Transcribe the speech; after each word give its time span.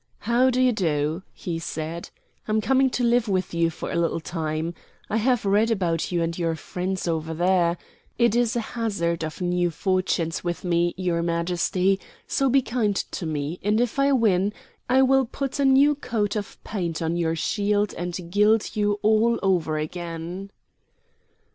"How 0.21 0.49
do 0.49 0.59
you 0.59 0.71
do?" 0.71 1.21
he 1.31 1.59
said. 1.59 2.09
"I'm 2.47 2.59
coming 2.59 2.89
to 2.89 3.03
live 3.03 3.27
with 3.27 3.53
you 3.53 3.69
for 3.69 3.91
a 3.91 3.95
little 3.95 4.19
time. 4.19 4.73
I 5.11 5.17
have 5.17 5.45
read 5.45 5.69
about 5.69 6.11
you 6.11 6.23
and 6.23 6.35
your 6.35 6.55
friends 6.55 7.07
over 7.07 7.35
there. 7.35 7.77
It 8.17 8.35
is 8.35 8.55
a 8.55 8.61
hazard 8.73 9.23
of 9.23 9.41
new 9.41 9.69
fortunes 9.69 10.43
with 10.43 10.63
me, 10.63 10.95
your 10.97 11.21
Majesty, 11.21 11.99
so 12.25 12.49
be 12.49 12.63
kind 12.63 12.95
to 12.95 13.27
me, 13.27 13.59
and 13.61 13.79
if 13.79 13.99
I 13.99 14.11
win, 14.11 14.53
I 14.89 15.03
will 15.03 15.25
put 15.27 15.59
a 15.59 15.65
new 15.65 15.93
coat 15.93 16.35
of 16.35 16.57
paint 16.63 17.03
on 17.03 17.15
your 17.15 17.35
shield 17.35 17.93
and 17.93 18.31
gild 18.31 18.75
you 18.75 18.97
all 19.03 19.37
over 19.43 19.77
again." 19.77 20.49